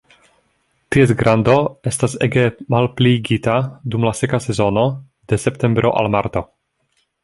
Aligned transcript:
Ties 0.95 1.13
grando 1.19 1.57
estas 1.91 2.17
ege 2.29 2.47
malpliigita 2.77 3.59
dum 3.97 4.11
la 4.11 4.17
seka 4.23 4.43
sezono 4.49 4.91
de 5.33 5.45
septembro 5.49 5.97
al 6.03 6.15
marto. 6.19 6.49